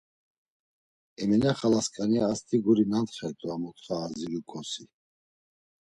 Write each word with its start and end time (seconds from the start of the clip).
Emine 1.21 1.49
xalasǩani 1.59 2.19
ast̆i 2.29 2.57
guri 2.63 2.85
nantxert̆u 2.91 3.47
a 3.53 3.55
mutxa 3.61 3.95
aziruǩosi. 4.05 4.83